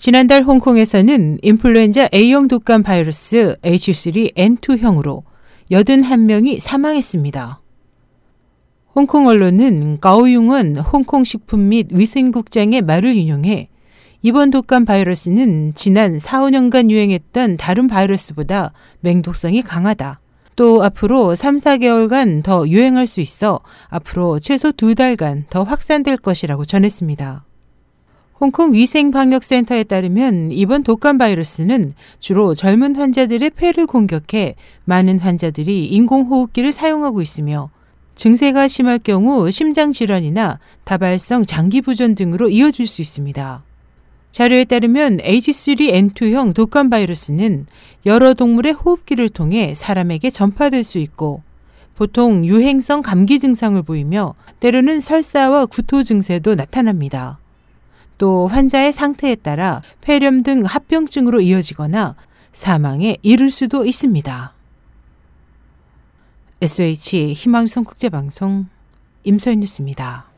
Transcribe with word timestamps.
지난달 0.00 0.44
홍콩에서는 0.44 1.40
인플루엔자 1.42 2.08
A형 2.14 2.48
독감 2.48 2.82
바이러스 2.82 3.54
H3N2형으로 3.60 5.24
81명이 5.70 6.58
사망했습니다. 6.58 7.60
홍콩 8.94 9.26
언론은 9.26 10.00
가오융은 10.00 10.78
홍콩 10.78 11.24
식품 11.24 11.68
및 11.68 11.88
위생국장의 11.90 12.80
말을 12.80 13.14
인용해 13.14 13.68
이번 14.22 14.50
독감 14.50 14.86
바이러스는 14.86 15.74
지난 15.74 16.18
4, 16.18 16.44
5년간 16.44 16.88
유행했던 16.88 17.58
다른 17.58 17.86
바이러스보다 17.86 18.72
맹독성이 19.00 19.60
강하다. 19.60 20.18
또 20.56 20.82
앞으로 20.82 21.34
3, 21.34 21.58
4개월간 21.58 22.42
더 22.42 22.66
유행할 22.66 23.06
수 23.06 23.20
있어 23.20 23.60
앞으로 23.90 24.38
최소 24.38 24.72
두 24.72 24.94
달간 24.94 25.44
더 25.50 25.62
확산될 25.62 26.16
것이라고 26.16 26.64
전했습니다. 26.64 27.44
홍콩 28.40 28.72
위생방역센터에 28.72 29.84
따르면 29.84 30.50
이번 30.52 30.82
독감 30.82 31.18
바이러스는 31.18 31.92
주로 32.20 32.54
젊은 32.54 32.96
환자들의 32.96 33.50
폐를 33.50 33.86
공격해 33.86 34.54
많은 34.86 35.18
환자들이 35.18 35.84
인공호흡기를 35.88 36.72
사용하고 36.72 37.20
있으며 37.20 37.70
증세가 38.14 38.66
심할 38.66 38.98
경우 38.98 39.50
심장질환이나 39.50 40.58
다발성 40.84 41.44
장기부전 41.44 42.14
등으로 42.14 42.48
이어질 42.48 42.86
수 42.86 43.02
있습니다. 43.02 43.62
자료에 44.30 44.64
따르면 44.64 45.18
H3N2형 45.18 46.54
독감 46.54 46.88
바이러스는 46.88 47.66
여러 48.06 48.32
동물의 48.32 48.72
호흡기를 48.72 49.28
통해 49.28 49.74
사람에게 49.74 50.30
전파될 50.30 50.82
수 50.82 50.96
있고 50.98 51.42
보통 51.94 52.46
유행성 52.46 53.02
감기 53.02 53.38
증상을 53.38 53.82
보이며 53.82 54.34
때로는 54.60 55.00
설사와 55.00 55.66
구토 55.66 56.02
증세도 56.02 56.54
나타납니다. 56.54 57.38
또 58.20 58.46
환자의 58.46 58.92
상태에 58.92 59.34
따라 59.34 59.80
폐렴 60.02 60.42
등 60.42 60.64
합병증으로 60.66 61.40
이어지거나 61.40 62.16
사망에 62.52 63.16
이를 63.22 63.50
수도 63.50 63.86
있습니다. 63.86 64.52
SH 66.60 67.32
희망성 67.32 67.84
국제방송 67.84 68.66
임서인 69.24 69.60
뉴스입니다. 69.60 70.29